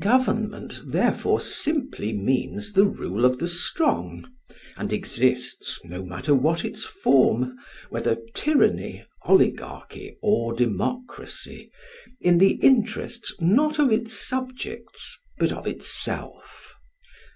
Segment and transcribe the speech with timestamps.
[0.00, 4.28] Government therefore simply means the rule of the strong,
[4.76, 7.54] and exists, no matter what its form,
[7.88, 11.70] whether tyranny, oligarchy, or democracy,
[12.20, 16.74] in the interests not of its subjects but of itself.